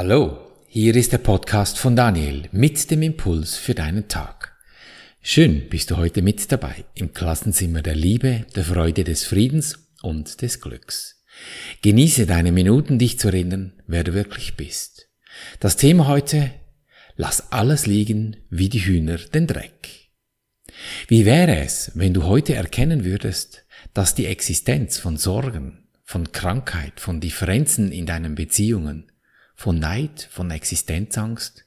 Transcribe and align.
Hallo, 0.00 0.38
hier 0.68 0.94
ist 0.94 1.10
der 1.10 1.18
Podcast 1.18 1.76
von 1.76 1.96
Daniel 1.96 2.48
mit 2.52 2.88
dem 2.88 3.02
Impuls 3.02 3.56
für 3.56 3.74
deinen 3.74 4.06
Tag. 4.06 4.56
Schön 5.22 5.68
bist 5.68 5.90
du 5.90 5.96
heute 5.96 6.22
mit 6.22 6.52
dabei 6.52 6.84
im 6.94 7.12
Klassenzimmer 7.12 7.82
der 7.82 7.96
Liebe, 7.96 8.46
der 8.54 8.62
Freude, 8.62 9.02
des 9.02 9.24
Friedens 9.24 9.88
und 10.02 10.40
des 10.40 10.60
Glücks. 10.60 11.24
Genieße 11.82 12.26
deine 12.26 12.52
Minuten, 12.52 13.00
dich 13.00 13.18
zu 13.18 13.26
erinnern, 13.26 13.72
wer 13.88 14.04
du 14.04 14.14
wirklich 14.14 14.54
bist. 14.54 15.08
Das 15.58 15.74
Thema 15.74 16.06
heute, 16.06 16.52
lass 17.16 17.50
alles 17.50 17.86
liegen 17.86 18.36
wie 18.50 18.68
die 18.68 18.86
Hühner 18.86 19.16
den 19.16 19.48
Dreck. 19.48 20.12
Wie 21.08 21.24
wäre 21.24 21.56
es, 21.56 21.90
wenn 21.96 22.14
du 22.14 22.22
heute 22.22 22.54
erkennen 22.54 23.04
würdest, 23.04 23.66
dass 23.94 24.14
die 24.14 24.26
Existenz 24.26 24.96
von 24.96 25.16
Sorgen, 25.16 25.88
von 26.04 26.30
Krankheit, 26.30 27.00
von 27.00 27.20
Differenzen 27.20 27.90
in 27.90 28.06
deinen 28.06 28.36
Beziehungen, 28.36 29.10
von 29.58 29.80
Neid, 29.80 30.28
von 30.30 30.52
Existenzangst, 30.52 31.66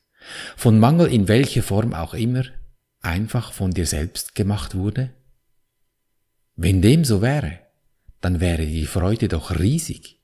von 0.56 0.80
Mangel 0.80 1.08
in 1.08 1.28
welcher 1.28 1.62
Form 1.62 1.94
auch 1.94 2.14
immer, 2.14 2.46
einfach 3.02 3.52
von 3.52 3.72
dir 3.72 3.86
selbst 3.86 4.34
gemacht 4.34 4.76
wurde? 4.76 5.10
Wenn 6.56 6.82
dem 6.82 7.04
so 7.04 7.22
wäre, 7.22 7.60
dann 8.22 8.40
wäre 8.40 8.66
die 8.66 8.86
Freude 8.86 9.28
doch 9.28 9.60
riesig, 9.60 10.22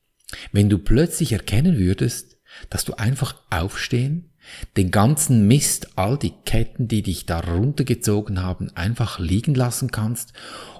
wenn 0.54 0.70
du 0.70 0.78
plötzlich 0.78 1.34
erkennen 1.34 1.78
würdest, 1.78 2.38
dass 2.70 2.86
du 2.86 2.94
einfach 2.94 3.36
aufstehen, 3.50 4.32
den 4.78 4.90
ganzen 4.90 5.46
Mist, 5.46 5.98
all 5.98 6.18
die 6.18 6.32
Ketten, 6.46 6.88
die 6.88 7.02
dich 7.02 7.26
da 7.26 7.42
runtergezogen 7.42 8.42
haben, 8.42 8.74
einfach 8.78 9.20
liegen 9.20 9.56
lassen 9.56 9.92
kannst, 9.92 10.32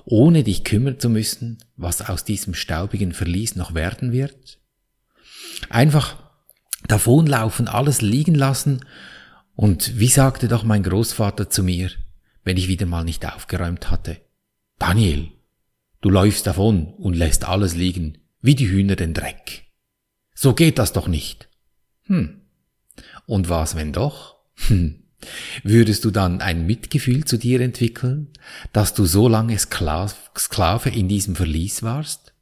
ohne 0.06 0.46
dich 0.46 0.64
kümmern 0.64 1.02
zu 1.02 1.10
müssen, 1.10 1.58
was 1.76 2.02
aus 2.08 2.24
diesem 2.24 2.54
staubigen 2.54 3.12
Verlies 3.12 3.58
noch 3.58 3.74
werden 3.74 4.14
wird? 4.14 4.60
Einfach 5.70 6.27
davonlaufen, 6.88 7.68
alles 7.68 8.02
liegen 8.02 8.36
lassen. 8.36 8.86
Und 9.56 10.00
wie 10.00 10.08
sagte 10.08 10.48
doch 10.48 10.64
mein 10.64 10.84
Großvater 10.84 11.50
zu 11.50 11.64
mir, 11.64 11.90
wenn 12.44 12.58
ich 12.58 12.68
wieder 12.68 12.86
mal 12.86 13.04
nicht 13.04 13.26
aufgeräumt 13.26 13.90
hatte? 13.90 14.22
Daniel, 14.80 15.32
du 16.02 16.10
läufst 16.10 16.46
davon 16.46 16.94
und 16.94 17.16
lässt 17.16 17.46
alles 17.46 17.76
liegen, 17.76 18.20
wie 18.42 18.56
die 18.56 18.70
Hühner 18.70 18.96
den 18.96 19.14
Dreck. 19.14 19.66
So 20.36 20.54
geht 20.54 20.78
das 20.78 20.94
doch 20.94 21.08
nicht. 21.08 21.50
Hm. 22.04 22.42
Und 23.26 23.50
was, 23.50 23.76
wenn 23.76 23.92
doch? 23.92 24.36
Hm. 24.68 25.04
Würdest 25.64 26.06
du 26.06 26.12
dann 26.12 26.42
ein 26.42 26.68
Mitgefühl 26.68 27.26
zu 27.26 27.38
dir 27.38 27.60
entwickeln, 27.62 28.30
dass 28.72 28.94
du 28.94 29.06
so 29.06 29.28
lange 29.28 29.58
Sklave 29.58 30.90
in 30.90 31.08
diesem 31.08 31.36
Verlies 31.36 31.82
warst? 31.82 32.34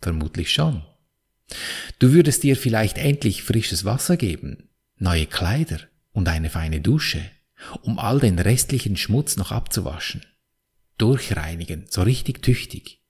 Vermutlich 0.00 0.50
schon. 0.50 0.82
Du 1.98 2.12
würdest 2.12 2.42
dir 2.42 2.56
vielleicht 2.56 2.98
endlich 2.98 3.42
frisches 3.42 3.84
Wasser 3.84 4.16
geben, 4.16 4.68
neue 4.98 5.26
Kleider 5.26 5.80
und 6.12 6.28
eine 6.28 6.50
feine 6.50 6.80
Dusche, 6.80 7.20
um 7.82 7.98
all 7.98 8.20
den 8.20 8.38
restlichen 8.38 8.96
Schmutz 8.96 9.36
noch 9.36 9.52
abzuwaschen. 9.52 10.24
Durchreinigen, 10.98 11.86
so 11.90 12.02
richtig 12.02 12.42
tüchtig. 12.42 13.00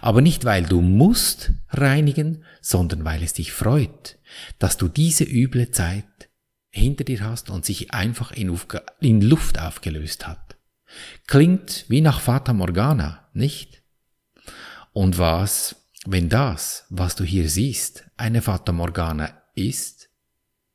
Aber 0.00 0.20
nicht 0.20 0.44
weil 0.44 0.64
du 0.64 0.80
musst 0.80 1.52
reinigen, 1.68 2.44
sondern 2.60 3.04
weil 3.04 3.22
es 3.22 3.34
dich 3.34 3.52
freut, 3.52 4.18
dass 4.58 4.76
du 4.76 4.88
diese 4.88 5.24
üble 5.24 5.70
Zeit 5.70 6.04
hinter 6.70 7.04
dir 7.04 7.20
hast 7.20 7.50
und 7.50 7.64
sich 7.64 7.92
einfach 7.92 8.32
in, 8.32 9.20
Luft 9.20 9.58
aufgelöst 9.58 10.26
hat. 10.26 10.56
Klingt 11.26 11.84
wie 11.88 12.00
nach 12.00 12.20
Fata 12.20 12.52
Morgana, 12.52 13.28
nicht? 13.32 13.82
Und 14.92 15.18
was 15.18 15.85
wenn 16.08 16.28
das, 16.28 16.84
was 16.90 17.16
du 17.16 17.24
hier 17.24 17.48
siehst, 17.48 18.04
eine 18.16 18.42
Fata 18.42 18.72
Morgana 18.72 19.42
ist, 19.54 20.08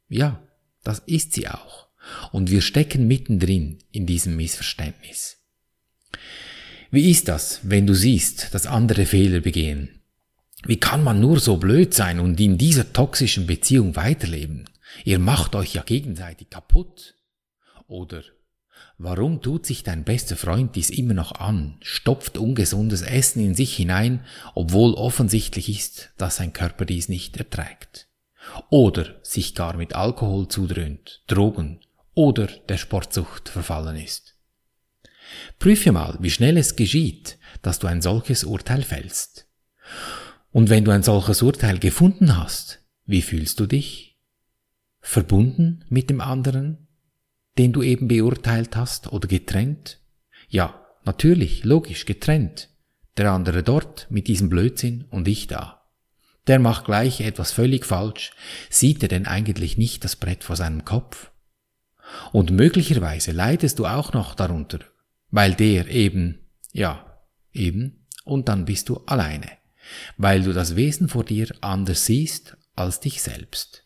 ja, 0.09 0.41
das 0.83 0.99
ist 1.05 1.33
sie 1.33 1.47
auch. 1.47 1.87
Und 2.31 2.49
wir 2.49 2.61
stecken 2.61 3.07
mittendrin 3.07 3.79
in 3.91 4.05
diesem 4.05 4.35
Missverständnis. 4.35 5.37
Wie 6.89 7.09
ist 7.09 7.27
das, 7.27 7.61
wenn 7.63 7.87
du 7.87 7.93
siehst, 7.93 8.53
dass 8.53 8.67
andere 8.67 9.05
Fehler 9.05 9.39
begehen? 9.39 10.01
Wie 10.65 10.77
kann 10.77 11.03
man 11.03 11.19
nur 11.19 11.39
so 11.39 11.57
blöd 11.57 11.93
sein 11.93 12.19
und 12.19 12.39
in 12.39 12.57
dieser 12.57 12.91
toxischen 12.91 13.47
Beziehung 13.47 13.95
weiterleben? 13.95 14.69
Ihr 15.05 15.19
macht 15.19 15.55
euch 15.55 15.73
ja 15.73 15.83
gegenseitig 15.83 16.49
kaputt. 16.49 17.15
Oder 17.87 18.23
Warum 19.03 19.41
tut 19.41 19.65
sich 19.65 19.81
dein 19.81 20.03
bester 20.03 20.35
Freund 20.35 20.75
dies 20.75 20.91
immer 20.91 21.15
noch 21.15 21.31
an, 21.31 21.77
stopft 21.81 22.37
ungesundes 22.37 23.01
Essen 23.01 23.43
in 23.43 23.55
sich 23.55 23.75
hinein, 23.75 24.23
obwohl 24.53 24.93
offensichtlich 24.93 25.69
ist, 25.69 26.11
dass 26.19 26.35
sein 26.35 26.53
Körper 26.53 26.85
dies 26.85 27.09
nicht 27.09 27.35
erträgt? 27.35 28.07
Oder 28.69 29.15
sich 29.23 29.55
gar 29.55 29.75
mit 29.75 29.95
Alkohol 29.95 30.49
zudröhnt, 30.49 31.23
Drogen 31.25 31.79
oder 32.13 32.45
der 32.45 32.77
Sportsucht 32.77 33.49
verfallen 33.49 33.95
ist? 33.95 34.35
Prüfe 35.57 35.91
mal, 35.91 36.19
wie 36.21 36.29
schnell 36.29 36.55
es 36.57 36.75
geschieht, 36.75 37.39
dass 37.63 37.79
du 37.79 37.87
ein 37.87 38.03
solches 38.03 38.43
Urteil 38.43 38.83
fällst. 38.83 39.47
Und 40.51 40.69
wenn 40.69 40.85
du 40.85 40.91
ein 40.91 41.01
solches 41.01 41.41
Urteil 41.41 41.79
gefunden 41.79 42.37
hast, 42.37 42.83
wie 43.07 43.23
fühlst 43.23 43.59
du 43.59 43.65
dich? 43.65 44.19
Verbunden 44.99 45.85
mit 45.89 46.11
dem 46.11 46.21
anderen? 46.21 46.87
Den 47.57 47.73
du 47.73 47.81
eben 47.81 48.07
beurteilt 48.07 48.75
hast 48.75 49.11
oder 49.11 49.27
getrennt? 49.27 49.99
Ja, 50.47 50.85
natürlich, 51.03 51.63
logisch, 51.63 52.05
getrennt. 52.05 52.69
Der 53.17 53.31
andere 53.31 53.63
dort 53.63 54.07
mit 54.09 54.27
diesem 54.27 54.49
Blödsinn 54.49 55.05
und 55.09 55.27
ich 55.27 55.47
da. 55.47 55.81
Der 56.47 56.59
macht 56.59 56.85
gleich 56.85 57.21
etwas 57.21 57.51
völlig 57.51 57.85
falsch. 57.85 58.31
Sieht 58.69 59.03
er 59.03 59.09
denn 59.09 59.27
eigentlich 59.27 59.77
nicht 59.77 60.03
das 60.03 60.15
Brett 60.15 60.43
vor 60.43 60.55
seinem 60.55 60.85
Kopf? 60.85 61.31
Und 62.31 62.51
möglicherweise 62.51 63.31
leidest 63.31 63.79
du 63.79 63.85
auch 63.85 64.13
noch 64.13 64.35
darunter, 64.35 64.79
weil 65.29 65.53
der 65.53 65.87
eben, 65.87 66.39
ja, 66.73 67.21
eben, 67.53 68.07
und 68.23 68.49
dann 68.49 68.65
bist 68.65 68.89
du 68.89 68.97
alleine, 69.05 69.49
weil 70.17 70.43
du 70.43 70.53
das 70.53 70.75
Wesen 70.75 71.09
vor 71.09 71.23
dir 71.23 71.47
anders 71.61 72.05
siehst 72.05 72.57
als 72.75 72.99
dich 72.99 73.21
selbst. 73.21 73.85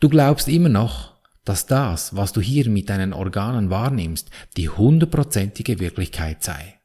Du 0.00 0.08
glaubst 0.08 0.48
immer 0.48 0.68
noch, 0.68 1.15
dass 1.46 1.66
das, 1.66 2.14
was 2.14 2.32
du 2.32 2.42
hier 2.42 2.68
mit 2.68 2.90
deinen 2.90 3.14
Organen 3.14 3.70
wahrnimmst, 3.70 4.28
die 4.56 4.68
hundertprozentige 4.68 5.78
Wirklichkeit 5.78 6.42
sei. 6.42 6.80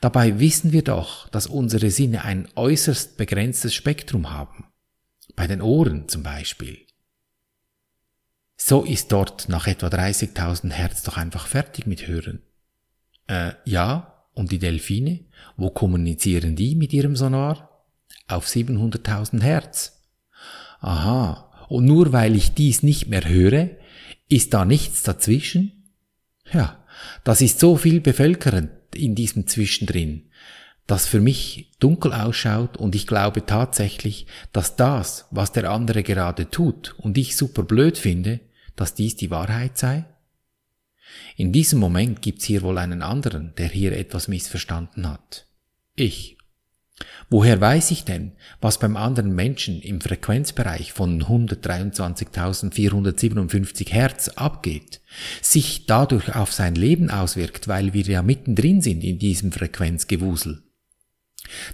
Dabei 0.00 0.40
wissen 0.40 0.72
wir 0.72 0.82
doch, 0.82 1.28
dass 1.28 1.46
unsere 1.46 1.90
Sinne 1.90 2.24
ein 2.24 2.48
äußerst 2.56 3.16
begrenztes 3.16 3.74
Spektrum 3.74 4.32
haben. 4.32 4.64
Bei 5.36 5.46
den 5.46 5.60
Ohren 5.60 6.08
zum 6.08 6.22
Beispiel. 6.22 6.78
So 8.56 8.82
ist 8.82 9.12
dort 9.12 9.48
nach 9.50 9.66
etwa 9.66 9.88
30.000 9.88 10.72
Hertz 10.72 11.02
doch 11.02 11.18
einfach 11.18 11.46
fertig 11.46 11.86
mit 11.86 12.06
Hören. 12.06 12.42
Äh, 13.26 13.52
ja, 13.66 14.24
und 14.32 14.52
die 14.52 14.58
Delfine, 14.58 15.26
wo 15.56 15.70
kommunizieren 15.70 16.56
die 16.56 16.74
mit 16.74 16.92
ihrem 16.94 17.14
Sonar? 17.14 17.84
Auf 18.28 18.46
700.000 18.46 19.42
Hertz. 19.42 20.02
Aha, 20.80 21.45
und 21.68 21.84
nur 21.84 22.12
weil 22.12 22.36
ich 22.36 22.54
dies 22.54 22.82
nicht 22.82 23.08
mehr 23.08 23.28
höre, 23.28 23.70
ist 24.28 24.54
da 24.54 24.64
nichts 24.64 25.02
dazwischen? 25.02 25.92
Ja, 26.52 26.84
das 27.24 27.40
ist 27.40 27.60
so 27.60 27.76
viel 27.76 28.00
bevölkernd 28.00 28.70
in 28.94 29.14
diesem 29.14 29.46
Zwischendrin, 29.46 30.30
das 30.86 31.06
für 31.06 31.20
mich 31.20 31.72
dunkel 31.80 32.12
ausschaut 32.12 32.76
und 32.76 32.94
ich 32.94 33.06
glaube 33.06 33.44
tatsächlich, 33.44 34.26
dass 34.52 34.76
das, 34.76 35.26
was 35.30 35.52
der 35.52 35.70
andere 35.70 36.02
gerade 36.02 36.50
tut 36.50 36.94
und 36.98 37.18
ich 37.18 37.36
super 37.36 37.62
blöd 37.62 37.98
finde, 37.98 38.40
dass 38.76 38.94
dies 38.94 39.16
die 39.16 39.30
Wahrheit 39.30 39.76
sei? 39.76 40.04
In 41.36 41.52
diesem 41.52 41.78
Moment 41.78 42.22
gibt's 42.22 42.44
hier 42.44 42.62
wohl 42.62 42.78
einen 42.78 43.02
anderen, 43.02 43.54
der 43.56 43.68
hier 43.68 43.92
etwas 43.92 44.28
missverstanden 44.28 45.08
hat. 45.08 45.46
Ich. 45.94 46.35
Woher 47.28 47.60
weiß 47.60 47.90
ich 47.90 48.04
denn, 48.04 48.32
was 48.60 48.78
beim 48.78 48.96
anderen 48.96 49.34
Menschen 49.34 49.82
im 49.82 50.00
Frequenzbereich 50.00 50.92
von 50.92 51.24
123.457 51.24 53.90
Hertz 53.90 54.28
abgeht, 54.28 55.00
sich 55.42 55.86
dadurch 55.86 56.34
auf 56.34 56.52
sein 56.52 56.74
Leben 56.74 57.10
auswirkt, 57.10 57.68
weil 57.68 57.92
wir 57.92 58.04
ja 58.04 58.22
mittendrin 58.22 58.80
sind 58.80 59.04
in 59.04 59.18
diesem 59.18 59.52
Frequenzgewusel? 59.52 60.62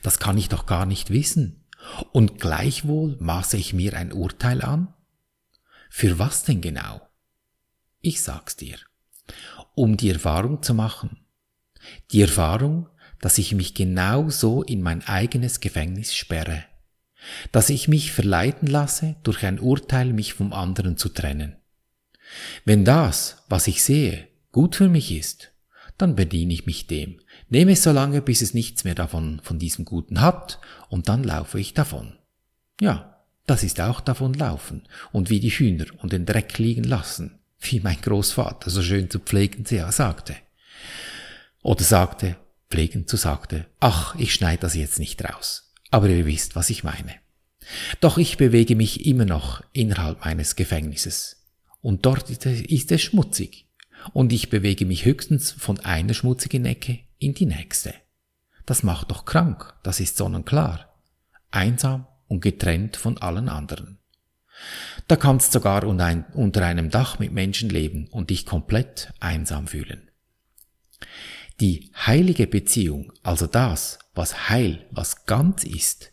Das 0.02 0.18
kann 0.18 0.36
ich 0.38 0.48
doch 0.48 0.66
gar 0.66 0.86
nicht 0.86 1.10
wissen. 1.10 1.64
Und 2.12 2.40
gleichwohl 2.40 3.16
maße 3.20 3.56
ich 3.56 3.74
mir 3.74 3.96
ein 3.96 4.12
Urteil 4.12 4.62
an? 4.62 4.92
Für 5.90 6.18
was 6.18 6.42
denn 6.44 6.60
genau? 6.60 7.00
Ich 8.00 8.22
sag's 8.22 8.56
dir. 8.56 8.76
Um 9.74 9.96
die 9.96 10.10
Erfahrung 10.10 10.62
zu 10.62 10.74
machen. 10.74 11.18
Die 12.10 12.22
Erfahrung, 12.22 12.88
dass 13.22 13.38
ich 13.38 13.54
mich 13.54 13.72
genau 13.72 14.28
so 14.28 14.62
in 14.62 14.82
mein 14.82 15.02
eigenes 15.06 15.60
Gefängnis 15.60 16.14
sperre, 16.14 16.64
dass 17.52 17.70
ich 17.70 17.88
mich 17.88 18.12
verleiten 18.12 18.68
lasse, 18.68 19.16
durch 19.22 19.46
ein 19.46 19.58
Urteil 19.58 20.12
mich 20.12 20.34
vom 20.34 20.52
anderen 20.52 20.98
zu 20.98 21.08
trennen. 21.08 21.56
Wenn 22.66 22.84
das, 22.84 23.42
was 23.48 23.66
ich 23.68 23.82
sehe, 23.82 24.28
gut 24.50 24.76
für 24.76 24.90
mich 24.90 25.10
ist, 25.12 25.52
dann 25.96 26.16
bediene 26.16 26.52
ich 26.52 26.66
mich 26.66 26.88
dem, 26.88 27.20
nehme 27.48 27.72
es 27.72 27.82
so 27.84 27.92
lange, 27.92 28.20
bis 28.20 28.42
es 28.42 28.54
nichts 28.54 28.84
mehr 28.84 28.94
davon 28.94 29.40
von 29.42 29.58
diesem 29.58 29.84
Guten 29.86 30.20
hat, 30.20 30.58
und 30.88 31.08
dann 31.08 31.22
laufe 31.22 31.58
ich 31.60 31.72
davon. 31.72 32.18
Ja, 32.80 33.08
Das 33.46 33.64
ist 33.64 33.80
auch 33.80 34.00
davon 34.00 34.34
laufen 34.34 34.82
und 35.10 35.28
wie 35.28 35.40
die 35.40 35.50
Hühner 35.50 35.86
und 35.98 36.12
den 36.12 36.26
Dreck 36.26 36.58
liegen 36.58 36.84
lassen, 36.84 37.40
wie 37.58 37.80
mein 37.80 38.00
Großvater 38.00 38.70
so 38.70 38.82
schön 38.82 39.10
zu 39.10 39.18
pflegen 39.18 39.64
sagte. 39.64 40.36
Oder 41.62 41.82
sagte, 41.82 42.36
pflegen 42.72 43.06
zu 43.06 43.18
sagte, 43.18 43.66
ach, 43.80 44.14
ich 44.16 44.32
schneide 44.32 44.62
das 44.62 44.74
jetzt 44.74 44.98
nicht 44.98 45.22
raus. 45.22 45.72
Aber 45.90 46.08
ihr 46.08 46.24
wisst, 46.24 46.56
was 46.56 46.70
ich 46.70 46.84
meine. 46.84 47.14
Doch 48.00 48.16
ich 48.16 48.38
bewege 48.38 48.74
mich 48.74 49.04
immer 49.04 49.26
noch 49.26 49.62
innerhalb 49.72 50.24
meines 50.24 50.56
Gefängnisses. 50.56 51.44
Und 51.82 52.06
dort 52.06 52.30
ist 52.30 52.92
es 52.92 53.02
schmutzig. 53.02 53.68
Und 54.14 54.32
ich 54.32 54.48
bewege 54.48 54.86
mich 54.86 55.04
höchstens 55.04 55.52
von 55.52 55.78
einer 55.80 56.14
schmutzigen 56.14 56.64
Ecke 56.64 57.00
in 57.18 57.34
die 57.34 57.46
nächste. 57.46 57.94
Das 58.64 58.82
macht 58.82 59.10
doch 59.10 59.26
krank, 59.26 59.74
das 59.82 60.00
ist 60.00 60.16
sonnenklar. 60.16 60.96
Einsam 61.50 62.06
und 62.26 62.40
getrennt 62.40 62.96
von 62.96 63.18
allen 63.18 63.50
anderen. 63.50 63.98
Da 65.08 65.16
kannst 65.16 65.52
sogar 65.52 65.84
unter 65.84 66.64
einem 66.64 66.90
Dach 66.90 67.18
mit 67.18 67.32
Menschen 67.32 67.68
leben 67.68 68.08
und 68.08 68.30
dich 68.30 68.46
komplett 68.46 69.12
einsam 69.20 69.66
fühlen. 69.66 70.08
Die 71.62 71.92
heilige 71.94 72.48
Beziehung, 72.48 73.12
also 73.22 73.46
das, 73.46 74.00
was 74.16 74.48
heil, 74.48 74.84
was 74.90 75.26
ganz 75.26 75.62
ist, 75.62 76.12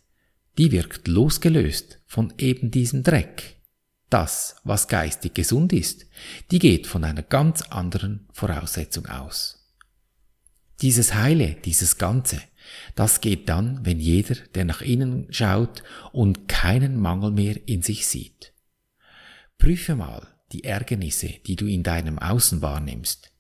die 0.60 0.72
wirkt 0.72 1.08
losgelöst 1.08 2.00
von 2.06 2.32
eben 2.38 2.70
diesem 2.70 3.02
Dreck. 3.02 3.56
Das, 4.12 4.58
was 4.64 4.88
geistig 4.88 5.34
gesund 5.34 5.74
ist, 5.74 6.06
die 6.52 6.60
geht 6.60 6.86
von 6.86 7.04
einer 7.04 7.24
ganz 7.24 7.64
anderen 7.64 8.28
Voraussetzung 8.32 9.08
aus. 9.08 9.68
Dieses 10.82 11.16
Heile, 11.16 11.56
dieses 11.66 11.98
Ganze, 11.98 12.44
das 12.94 13.20
geht 13.20 13.50
dann, 13.50 13.84
wenn 13.84 14.00
jeder, 14.00 14.36
der 14.54 14.66
nach 14.66 14.82
innen 14.82 15.34
schaut 15.34 15.82
und 16.12 16.48
keinen 16.48 17.00
Mangel 17.00 17.32
mehr 17.32 17.68
in 17.68 17.82
sich 17.82 18.06
sieht. 18.06 18.54
Prüfe 19.58 19.96
mal 19.96 20.28
die 20.52 20.64
Ärgernisse, 20.64 21.34
die 21.48 21.56
du 21.56 21.66
in 21.66 21.82
deinem 21.82 22.20
Außen 22.20 22.62
wahrnimmst. 22.62 23.32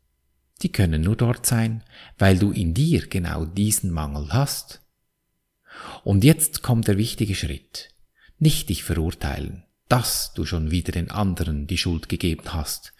Die 0.61 0.71
können 0.71 1.01
nur 1.01 1.15
dort 1.15 1.45
sein, 1.45 1.83
weil 2.17 2.37
du 2.37 2.51
in 2.51 2.73
dir 2.73 3.07
genau 3.07 3.45
diesen 3.45 3.91
Mangel 3.91 4.33
hast. 4.33 4.81
Und 6.03 6.23
jetzt 6.23 6.61
kommt 6.61 6.87
der 6.87 6.97
wichtige 6.97 7.35
Schritt. 7.35 7.89
Nicht 8.39 8.69
dich 8.69 8.83
verurteilen, 8.83 9.63
dass 9.87 10.33
du 10.33 10.45
schon 10.45 10.71
wieder 10.71 10.91
den 10.91 11.11
anderen 11.11 11.67
die 11.67 11.77
Schuld 11.77 12.09
gegeben 12.09 12.53
hast. 12.53 12.93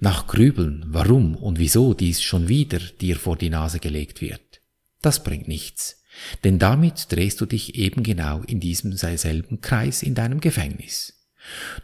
Nach 0.00 0.26
Grübeln, 0.26 0.84
warum 0.88 1.36
und 1.36 1.58
wieso 1.58 1.94
dies 1.94 2.22
schon 2.22 2.48
wieder 2.48 2.78
dir 2.78 3.16
vor 3.16 3.36
die 3.36 3.50
Nase 3.50 3.78
gelegt 3.78 4.20
wird. 4.20 4.60
Das 5.02 5.22
bringt 5.22 5.48
nichts. 5.48 6.02
Denn 6.44 6.58
damit 6.58 7.10
drehst 7.10 7.40
du 7.40 7.46
dich 7.46 7.74
eben 7.74 8.02
genau 8.02 8.42
in 8.42 8.60
diesem 8.60 8.96
selben 8.96 9.60
Kreis 9.60 10.02
in 10.02 10.14
deinem 10.14 10.40
Gefängnis. 10.40 11.23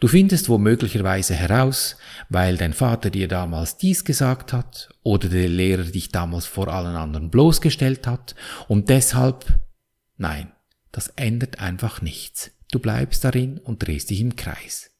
Du 0.00 0.08
findest 0.08 0.48
womöglicherweise 0.48 1.34
heraus, 1.34 1.96
weil 2.28 2.56
dein 2.56 2.72
Vater 2.72 3.10
dir 3.10 3.28
damals 3.28 3.76
dies 3.76 4.04
gesagt 4.04 4.52
hat 4.52 4.88
oder 5.02 5.28
der 5.28 5.48
Lehrer 5.48 5.84
dich 5.84 6.10
damals 6.10 6.46
vor 6.46 6.68
allen 6.68 6.96
anderen 6.96 7.30
bloßgestellt 7.30 8.06
hat 8.06 8.34
und 8.68 8.88
deshalb, 8.88 9.58
nein, 10.16 10.52
das 10.92 11.08
ändert 11.16 11.60
einfach 11.60 12.02
nichts. 12.02 12.50
Du 12.70 12.78
bleibst 12.78 13.24
darin 13.24 13.58
und 13.58 13.86
drehst 13.86 14.10
dich 14.10 14.20
im 14.20 14.36
Kreis. 14.36 14.90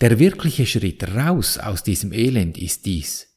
Der 0.00 0.18
wirkliche 0.18 0.66
Schritt 0.66 1.02
raus 1.14 1.58
aus 1.58 1.82
diesem 1.82 2.12
Elend 2.12 2.58
ist 2.58 2.86
dies, 2.86 3.28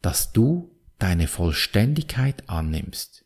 dass 0.00 0.32
du 0.32 0.76
deine 0.98 1.28
Vollständigkeit 1.28 2.48
annimmst. 2.48 3.24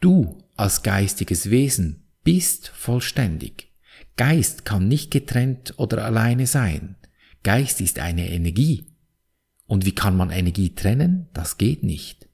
Du 0.00 0.42
als 0.56 0.82
geistiges 0.82 1.50
Wesen 1.50 2.08
bist 2.24 2.68
vollständig. 2.68 3.71
Geist 4.16 4.64
kann 4.64 4.88
nicht 4.88 5.10
getrennt 5.10 5.74
oder 5.78 6.04
alleine 6.04 6.46
sein. 6.46 6.96
Geist 7.42 7.80
ist 7.80 7.98
eine 7.98 8.30
Energie. 8.30 8.86
Und 9.66 9.86
wie 9.86 9.94
kann 9.94 10.16
man 10.16 10.30
Energie 10.30 10.74
trennen? 10.74 11.28
Das 11.32 11.58
geht 11.58 11.82
nicht. 11.82 12.28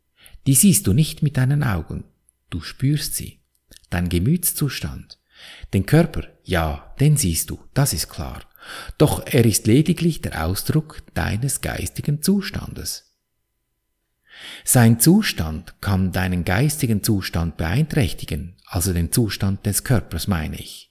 Die 0.47 0.55
siehst 0.55 0.87
du 0.87 0.93
nicht 0.93 1.23
mit 1.23 1.37
deinen 1.37 1.63
Augen. 1.63 2.05
Du 2.51 2.61
spürst 2.61 3.15
sie. 3.15 3.41
Dein 3.91 4.09
Gemütszustand. 4.09 5.19
Den 5.73 5.87
Körper, 5.87 6.25
ja, 6.43 6.95
den 7.01 7.17
siehst 7.17 7.51
du, 7.51 7.61
das 7.75 7.93
ist 7.93 8.09
klar. 8.09 8.43
Doch 8.99 9.25
er 9.27 9.45
ist 9.45 9.67
lediglich 9.67 10.21
der 10.21 10.47
Ausdruck 10.47 11.03
deines 11.15 11.61
geistigen 11.61 12.23
Zustandes. 12.23 13.17
Sein 14.65 15.01
Zustand 15.01 15.81
kann 15.81 16.13
deinen 16.13 16.45
geistigen 16.45 17.03
Zustand 17.03 17.57
beeinträchtigen, 17.57 18.57
also 18.67 18.93
den 18.93 19.13
Zustand 19.13 19.67
des 19.67 19.85
Körpers 19.85 20.29
meine 20.29 20.57
ich. 20.57 20.88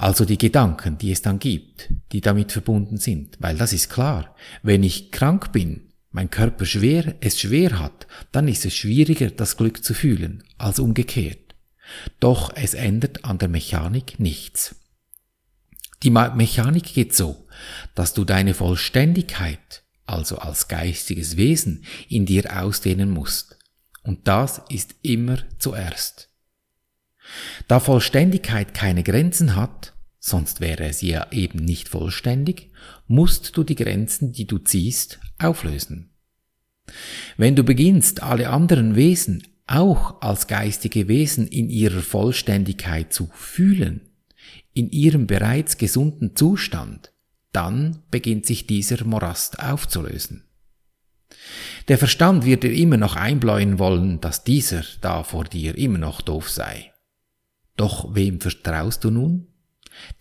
Also 0.00 0.24
die 0.24 0.38
Gedanken, 0.38 0.96
die 0.96 1.12
es 1.12 1.20
dann 1.20 1.38
gibt, 1.38 1.92
die 2.12 2.22
damit 2.22 2.52
verbunden 2.52 2.96
sind. 2.96 3.36
Weil 3.38 3.58
das 3.58 3.74
ist 3.74 3.90
klar. 3.90 4.34
Wenn 4.62 4.82
ich 4.82 5.12
krank 5.12 5.52
bin, 5.52 5.92
mein 6.10 6.30
Körper 6.30 6.64
schwer, 6.64 7.16
es 7.20 7.38
schwer 7.38 7.78
hat, 7.78 8.06
dann 8.32 8.48
ist 8.48 8.64
es 8.64 8.74
schwieriger, 8.74 9.30
das 9.30 9.58
Glück 9.58 9.84
zu 9.84 9.92
fühlen, 9.92 10.42
als 10.56 10.78
umgekehrt. 10.78 11.54
Doch 12.18 12.50
es 12.56 12.72
ändert 12.72 13.26
an 13.26 13.36
der 13.36 13.50
Mechanik 13.50 14.18
nichts. 14.18 14.74
Die 16.02 16.10
Mechanik 16.10 16.94
geht 16.94 17.14
so, 17.14 17.46
dass 17.94 18.14
du 18.14 18.24
deine 18.24 18.54
Vollständigkeit, 18.54 19.84
also 20.06 20.38
als 20.38 20.68
geistiges 20.68 21.36
Wesen, 21.36 21.84
in 22.08 22.24
dir 22.24 22.58
ausdehnen 22.58 23.10
musst. 23.10 23.58
Und 24.02 24.26
das 24.26 24.62
ist 24.70 24.94
immer 25.02 25.40
zuerst. 25.58 26.29
Da 27.68 27.80
Vollständigkeit 27.80 28.74
keine 28.74 29.02
Grenzen 29.02 29.56
hat, 29.56 29.94
sonst 30.18 30.60
wäre 30.60 30.92
sie 30.92 31.10
ja 31.10 31.26
eben 31.32 31.64
nicht 31.64 31.88
vollständig, 31.88 32.70
musst 33.06 33.56
du 33.56 33.64
die 33.64 33.76
Grenzen, 33.76 34.32
die 34.32 34.46
du 34.46 34.58
ziehst, 34.58 35.20
auflösen. 35.38 36.10
Wenn 37.36 37.56
du 37.56 37.62
beginnst, 37.62 38.22
alle 38.22 38.50
anderen 38.50 38.96
Wesen 38.96 39.42
auch 39.66 40.20
als 40.20 40.48
geistige 40.48 41.06
Wesen 41.06 41.46
in 41.46 41.70
ihrer 41.70 42.02
Vollständigkeit 42.02 43.12
zu 43.12 43.30
fühlen, 43.32 44.10
in 44.72 44.90
ihrem 44.90 45.26
bereits 45.26 45.78
gesunden 45.78 46.34
Zustand, 46.34 47.12
dann 47.52 48.02
beginnt 48.10 48.46
sich 48.46 48.66
dieser 48.66 49.04
Morast 49.04 49.60
aufzulösen. 49.60 50.44
Der 51.88 51.98
Verstand 51.98 52.44
wird 52.44 52.62
dir 52.64 52.72
immer 52.72 52.96
noch 52.96 53.16
einbläuen 53.16 53.78
wollen, 53.78 54.20
dass 54.20 54.44
dieser 54.44 54.82
da 55.00 55.22
vor 55.22 55.44
dir 55.44 55.76
immer 55.76 55.98
noch 55.98 56.20
doof 56.20 56.50
sei. 56.50 56.92
Doch 57.80 58.14
wem 58.14 58.42
vertraust 58.42 59.04
du 59.04 59.10
nun? 59.10 59.46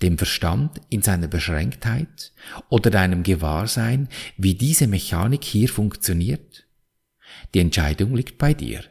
Dem 0.02 0.18
Verstand 0.18 0.80
in 0.88 1.02
seiner 1.02 1.28
Beschränktheit 1.28 2.32
oder 2.70 2.90
deinem 2.90 3.22
Gewahrsein, 3.22 4.08
wie 4.38 4.56
diese 4.56 4.88
Mechanik 4.88 5.44
hier 5.44 5.68
funktioniert? 5.68 6.66
Die 7.54 7.60
Entscheidung 7.60 8.16
liegt 8.16 8.38
bei 8.38 8.54
dir. 8.54 8.86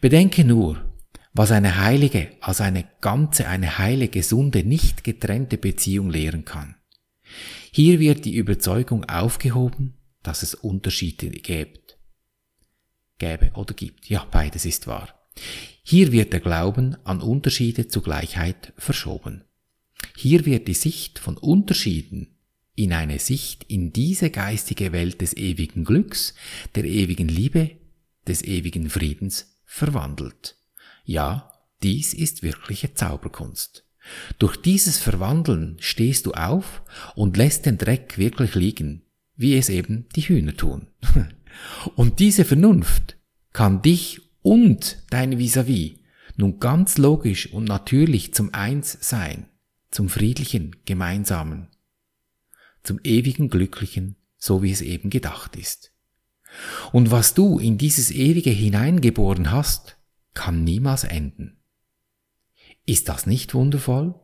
Bedenke 0.00 0.44
nur, 0.44 0.94
was 1.32 1.50
eine 1.50 1.78
heilige, 1.82 2.36
als 2.40 2.60
eine 2.60 2.88
ganze, 3.00 3.48
eine 3.48 3.78
heile, 3.78 4.06
gesunde, 4.06 4.62
nicht 4.62 5.02
getrennte 5.02 5.58
Beziehung 5.58 6.10
lehren 6.10 6.44
kann. 6.44 6.76
Hier 7.72 7.98
wird 7.98 8.26
die 8.26 8.36
Überzeugung 8.36 9.06
aufgehoben, 9.06 9.94
dass 10.22 10.44
es 10.44 10.54
Unterschiede 10.54 11.30
gibt. 11.30 11.98
Gäbe 13.18 13.50
oder 13.54 13.74
gibt. 13.74 14.08
Ja, 14.08 14.24
beides 14.30 14.64
ist 14.64 14.86
wahr. 14.86 15.17
Hier 15.82 16.12
wird 16.12 16.32
der 16.32 16.40
Glauben 16.40 16.96
an 17.04 17.20
Unterschiede 17.20 17.88
zu 17.88 18.02
Gleichheit 18.02 18.72
verschoben. 18.76 19.44
Hier 20.16 20.44
wird 20.44 20.68
die 20.68 20.74
Sicht 20.74 21.18
von 21.18 21.36
Unterschieden 21.36 22.28
in 22.74 22.92
eine 22.92 23.18
Sicht 23.18 23.64
in 23.64 23.92
diese 23.92 24.30
geistige 24.30 24.92
Welt 24.92 25.20
des 25.20 25.36
ewigen 25.36 25.84
Glücks, 25.84 26.34
der 26.74 26.84
ewigen 26.84 27.28
Liebe, 27.28 27.72
des 28.26 28.42
ewigen 28.42 28.88
Friedens 28.88 29.56
verwandelt. 29.64 30.56
Ja, 31.04 31.52
dies 31.82 32.14
ist 32.14 32.42
wirkliche 32.42 32.94
Zauberkunst. 32.94 33.84
Durch 34.38 34.56
dieses 34.56 34.98
Verwandeln 34.98 35.76
stehst 35.80 36.26
du 36.26 36.32
auf 36.32 36.82
und 37.14 37.36
lässt 37.36 37.66
den 37.66 37.78
Dreck 37.78 38.18
wirklich 38.18 38.54
liegen, 38.54 39.02
wie 39.36 39.56
es 39.56 39.68
eben 39.68 40.06
die 40.14 40.22
Hühner 40.22 40.56
tun. 40.56 40.88
Und 41.96 42.18
diese 42.20 42.44
Vernunft 42.44 43.16
kann 43.52 43.82
dich 43.82 44.20
und 44.42 45.02
dein 45.10 45.38
Vis-à-vis 45.38 45.98
nun 46.36 46.60
ganz 46.60 46.98
logisch 46.98 47.52
und 47.52 47.64
natürlich 47.64 48.32
zum 48.34 48.54
Einssein, 48.54 49.48
zum 49.90 50.08
friedlichen, 50.08 50.76
gemeinsamen, 50.84 51.68
zum 52.82 53.00
ewigen 53.02 53.50
Glücklichen, 53.50 54.16
so 54.36 54.62
wie 54.62 54.70
es 54.70 54.80
eben 54.80 55.10
gedacht 55.10 55.56
ist. 55.56 55.92
Und 56.92 57.10
was 57.10 57.34
du 57.34 57.58
in 57.58 57.76
dieses 57.76 58.10
ewige 58.10 58.50
hineingeboren 58.50 59.50
hast, 59.50 59.96
kann 60.34 60.64
niemals 60.64 61.04
enden. 61.04 61.58
Ist 62.86 63.08
das 63.08 63.26
nicht 63.26 63.52
wundervoll? 63.54 64.14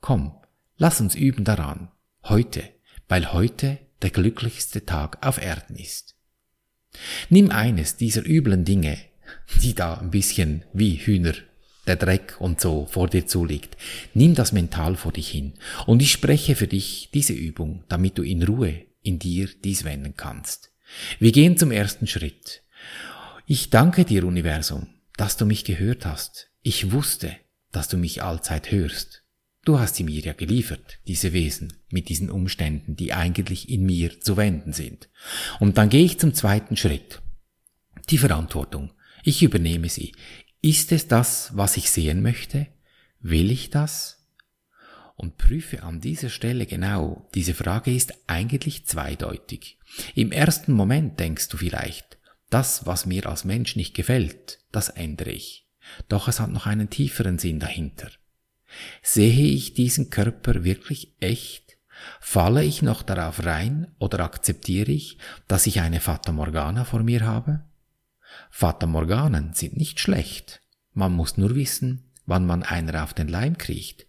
Komm, 0.00 0.34
lass 0.76 1.00
uns 1.00 1.14
üben 1.14 1.44
daran, 1.44 1.90
heute, 2.24 2.68
weil 3.08 3.32
heute 3.32 3.78
der 4.02 4.10
glücklichste 4.10 4.84
Tag 4.84 5.24
auf 5.24 5.40
Erden 5.40 5.76
ist. 5.76 6.16
Nimm 7.30 7.50
eines 7.50 7.96
dieser 7.96 8.26
üblen 8.26 8.64
Dinge, 8.64 8.98
die 9.62 9.74
da 9.74 9.94
ein 9.94 10.10
bisschen 10.10 10.64
wie 10.72 10.96
Hühner 10.96 11.34
der 11.86 11.96
Dreck 11.96 12.36
und 12.38 12.60
so 12.60 12.86
vor 12.86 13.08
dir 13.08 13.26
zuliegt. 13.26 13.76
Nimm 14.14 14.34
das 14.34 14.52
mental 14.52 14.96
vor 14.96 15.12
dich 15.12 15.28
hin. 15.28 15.54
Und 15.86 16.00
ich 16.00 16.12
spreche 16.12 16.56
für 16.56 16.66
dich 16.66 17.10
diese 17.12 17.34
Übung, 17.34 17.84
damit 17.88 18.18
du 18.18 18.22
in 18.22 18.42
Ruhe 18.42 18.86
in 19.02 19.18
dir 19.18 19.48
dies 19.62 19.84
wenden 19.84 20.16
kannst. 20.16 20.70
Wir 21.18 21.32
gehen 21.32 21.56
zum 21.58 21.70
ersten 21.70 22.06
Schritt. 22.06 22.62
Ich 23.46 23.70
danke 23.70 24.04
dir, 24.04 24.24
Universum, 24.24 24.88
dass 25.16 25.36
du 25.36 25.44
mich 25.44 25.64
gehört 25.64 26.06
hast. 26.06 26.48
Ich 26.62 26.92
wusste, 26.92 27.36
dass 27.72 27.88
du 27.88 27.98
mich 27.98 28.22
allzeit 28.22 28.70
hörst. 28.70 29.22
Du 29.64 29.78
hast 29.78 29.96
sie 29.96 30.04
mir 30.04 30.20
ja 30.20 30.34
geliefert, 30.34 30.98
diese 31.06 31.32
Wesen, 31.32 31.72
mit 31.90 32.08
diesen 32.08 32.30
Umständen, 32.30 32.96
die 32.96 33.12
eigentlich 33.12 33.70
in 33.70 33.84
mir 33.84 34.20
zu 34.20 34.36
wenden 34.36 34.72
sind. 34.72 35.08
Und 35.58 35.78
dann 35.78 35.88
gehe 35.88 36.04
ich 36.04 36.18
zum 36.18 36.34
zweiten 36.34 36.76
Schritt. 36.76 37.20
Die 38.10 38.18
Verantwortung. 38.18 38.90
Ich 39.22 39.42
übernehme 39.42 39.88
sie. 39.88 40.12
Ist 40.60 40.92
es 40.92 41.08
das, 41.08 41.50
was 41.54 41.76
ich 41.76 41.90
sehen 41.90 42.22
möchte? 42.22 42.66
Will 43.20 43.50
ich 43.50 43.70
das? 43.70 44.26
Und 45.16 45.38
prüfe 45.38 45.82
an 45.82 46.00
dieser 46.00 46.28
Stelle 46.28 46.66
genau, 46.66 47.28
diese 47.34 47.54
Frage 47.54 47.94
ist 47.94 48.14
eigentlich 48.26 48.86
zweideutig. 48.86 49.78
Im 50.14 50.32
ersten 50.32 50.72
Moment 50.72 51.20
denkst 51.20 51.48
du 51.48 51.56
vielleicht, 51.56 52.18
das, 52.50 52.86
was 52.86 53.06
mir 53.06 53.26
als 53.26 53.44
Mensch 53.44 53.76
nicht 53.76 53.94
gefällt, 53.94 54.58
das 54.72 54.88
ändere 54.88 55.30
ich. 55.30 55.68
Doch 56.08 56.28
es 56.28 56.40
hat 56.40 56.50
noch 56.50 56.66
einen 56.66 56.90
tieferen 56.90 57.38
Sinn 57.38 57.60
dahinter. 57.60 58.10
Sehe 59.02 59.46
ich 59.46 59.74
diesen 59.74 60.10
Körper 60.10 60.64
wirklich 60.64 61.14
echt? 61.20 61.78
Falle 62.20 62.64
ich 62.64 62.82
noch 62.82 63.02
darauf 63.02 63.44
rein 63.44 63.94
oder 63.98 64.20
akzeptiere 64.20 64.90
ich, 64.90 65.18
dass 65.46 65.66
ich 65.66 65.80
eine 65.80 66.00
Fata 66.00 66.32
Morgana 66.32 66.84
vor 66.84 67.02
mir 67.02 67.24
habe? 67.24 67.64
Fata 68.50 68.86
Morganen 68.86 69.52
sind 69.54 69.76
nicht 69.76 70.00
schlecht. 70.00 70.60
Man 70.92 71.12
muss 71.12 71.36
nur 71.36 71.54
wissen, 71.54 72.10
wann 72.26 72.46
man 72.46 72.62
einer 72.62 73.02
auf 73.02 73.14
den 73.14 73.28
Leim 73.28 73.58
kriecht 73.58 74.06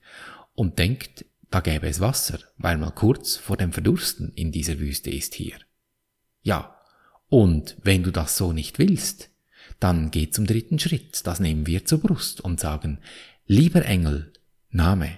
und 0.54 0.80
denkt, 0.80 1.26
da 1.52 1.60
gäbe 1.60 1.88
es 1.88 2.00
Wasser, 2.00 2.40
weil 2.58 2.78
man 2.78 2.96
kurz 2.96 3.38
vor 3.38 3.58
dem 3.58 3.72
Verdursten 3.72 4.32
in 4.34 4.52
dieser 4.52 4.80
Wüste 4.80 5.10
ist 5.10 5.36
hier. 5.36 5.58
Ja, 6.42 6.80
und 7.28 7.78
wenn 7.82 8.04
du 8.04 8.12
das 8.12 8.38
so 8.38 8.54
nicht 8.54 8.80
willst, 8.80 9.30
dann 9.80 10.12
geh 10.12 10.30
zum 10.30 10.46
dritten 10.46 10.80
Schritt, 10.80 11.26
das 11.26 11.40
nehmen 11.40 11.68
wir 11.68 11.86
zur 11.86 12.00
Brust 12.00 12.42
und 12.42 12.60
sagen, 12.60 13.00
lieber 13.46 13.86
Engel, 13.86 14.34
Name, 14.70 15.18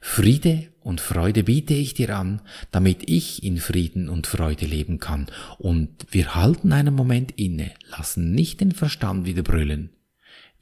Friede 0.00 0.68
und 0.80 1.00
Freude 1.00 1.42
biete 1.42 1.74
ich 1.74 1.94
dir 1.94 2.16
an, 2.16 2.42
damit 2.70 3.08
ich 3.08 3.42
in 3.42 3.58
Frieden 3.58 4.08
und 4.08 4.26
Freude 4.26 4.66
leben 4.66 4.98
kann. 4.98 5.26
Und 5.58 6.06
wir 6.10 6.34
halten 6.34 6.72
einen 6.72 6.94
Moment 6.94 7.32
inne, 7.36 7.72
lassen 7.88 8.32
nicht 8.32 8.60
den 8.60 8.72
Verstand 8.72 9.26
wieder 9.26 9.42
brüllen. 9.42 9.90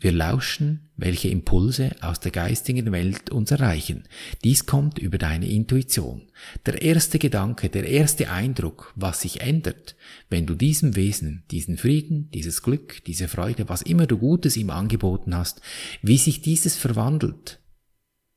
Wir 0.03 0.11
lauschen, 0.11 0.91
welche 0.97 1.29
Impulse 1.29 1.93
aus 2.01 2.19
der 2.19 2.33
geistigen 2.33 2.91
Welt 2.91 3.31
uns 3.31 3.53
erreichen. 3.53 4.03
Dies 4.43 4.67
kommt 4.67 4.99
über 4.99 5.17
deine 5.17 5.49
Intuition. 5.49 6.23
Der 6.67 6.83
erste 6.83 7.21
Gedanke, 7.21 7.69
der 7.69 7.89
erste 7.89 8.29
Eindruck, 8.29 8.93
was 8.97 9.21
sich 9.21 9.43
ändert, 9.43 9.95
wenn 10.29 10.45
du 10.45 10.57
diesem 10.57 10.97
Wesen, 10.97 11.45
diesen 11.53 11.79
Frieden, 11.79 12.31
dieses 12.33 12.63
Glück, 12.63 13.05
diese 13.05 13.29
Freude, 13.29 13.69
was 13.69 13.83
immer 13.83 14.09
du 14.09 14.19
Gutes 14.19 14.57
ihm 14.57 14.71
angeboten 14.71 15.37
hast, 15.37 15.61
wie 16.03 16.19
sich 16.19 16.43
dieses 16.43 16.77
verwandelt. 16.77 17.62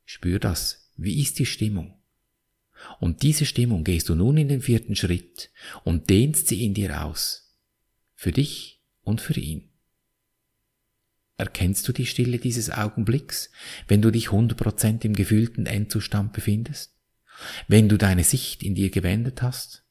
Spür 0.06 0.38
das, 0.38 0.90
wie 0.96 1.20
ist 1.20 1.38
die 1.38 1.46
Stimmung? 1.46 1.98
Und 3.00 3.22
diese 3.22 3.44
Stimmung 3.44 3.84
gehst 3.84 4.08
du 4.08 4.14
nun 4.14 4.36
in 4.36 4.48
den 4.48 4.62
vierten 4.62 4.96
Schritt 4.96 5.50
und 5.84 6.08
dehnst 6.08 6.48
sie 6.48 6.64
in 6.64 6.74
dir 6.74 7.04
aus. 7.04 7.54
Für 8.14 8.32
dich 8.32 8.80
und 9.02 9.20
für 9.20 9.38
ihn. 9.38 9.68
Erkennst 11.38 11.86
du 11.86 11.92
die 11.92 12.06
Stille 12.06 12.38
dieses 12.38 12.70
Augenblicks, 12.70 13.50
wenn 13.88 14.00
du 14.00 14.10
dich 14.10 14.28
100% 14.28 15.04
im 15.04 15.14
gefühlten 15.14 15.66
Endzustand 15.66 16.32
befindest? 16.32 16.94
Wenn 17.68 17.88
du 17.88 17.98
deine 17.98 18.24
Sicht 18.24 18.62
in 18.62 18.74
dir 18.74 18.90
gewendet 18.90 19.42
hast? 19.42 19.84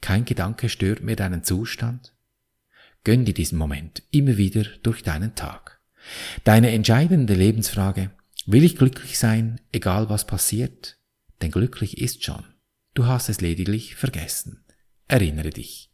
Kein 0.00 0.24
Gedanke 0.24 0.68
stört 0.68 1.02
mehr 1.02 1.16
deinen 1.16 1.42
Zustand? 1.42 2.14
Gönn 3.02 3.24
dir 3.24 3.34
diesen 3.34 3.58
Moment 3.58 4.02
immer 4.10 4.36
wieder 4.36 4.64
durch 4.82 5.02
deinen 5.02 5.34
Tag. 5.34 5.80
Deine 6.44 6.70
entscheidende 6.70 7.34
Lebensfrage, 7.34 8.10
Will 8.46 8.62
ich 8.62 8.76
glücklich 8.76 9.18
sein, 9.18 9.60
egal 9.72 10.10
was 10.10 10.26
passiert? 10.26 10.98
Denn 11.40 11.50
glücklich 11.50 11.98
ist 11.98 12.24
schon. 12.24 12.44
Du 12.92 13.06
hast 13.06 13.28
es 13.28 13.40
lediglich 13.40 13.94
vergessen. 13.94 14.64
Erinnere 15.08 15.50
dich. 15.50 15.90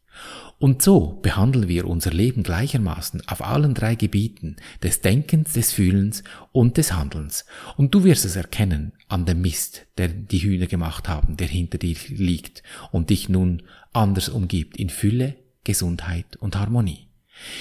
Und 0.59 0.81
so 0.81 1.19
behandeln 1.21 1.67
wir 1.67 1.87
unser 1.87 2.11
Leben 2.11 2.43
gleichermaßen 2.43 3.27
auf 3.27 3.43
allen 3.43 3.73
drei 3.73 3.95
Gebieten 3.95 4.57
des 4.83 5.01
Denkens, 5.01 5.53
des 5.53 5.71
Fühlens 5.71 6.23
und 6.51 6.77
des 6.77 6.93
Handelns. 6.93 7.45
Und 7.77 7.95
du 7.95 8.03
wirst 8.03 8.25
es 8.25 8.35
erkennen 8.35 8.93
an 9.07 9.25
dem 9.25 9.41
Mist, 9.41 9.87
der 9.97 10.09
die 10.09 10.39
Hühner 10.39 10.67
gemacht 10.67 11.07
haben, 11.07 11.37
der 11.37 11.47
hinter 11.47 11.77
dir 11.77 11.95
liegt 12.09 12.63
und 12.91 13.09
dich 13.09 13.29
nun 13.29 13.63
anders 13.93 14.29
umgibt 14.29 14.77
in 14.77 14.89
Fülle, 14.89 15.35
Gesundheit 15.63 16.35
und 16.35 16.55
Harmonie. 16.55 17.10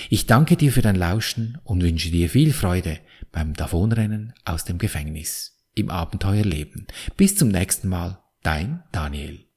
Ich 0.08 0.26
danke 0.26 0.56
dir 0.56 0.72
für 0.72 0.82
dein 0.82 0.96
Lauschen 0.96 1.58
und 1.64 1.82
wünsche 1.82 2.10
dir 2.10 2.28
viel 2.30 2.52
Freude 2.52 2.98
beim 3.32 3.54
Davonrennen 3.54 4.32
aus 4.44 4.64
dem 4.64 4.78
Gefängnis 4.78 5.58
im 5.74 5.90
Abenteuerleben. 5.90 6.86
Bis 7.16 7.36
zum 7.36 7.48
nächsten 7.48 7.88
Mal, 7.88 8.22
dein 8.42 8.82
Daniel. 8.92 9.49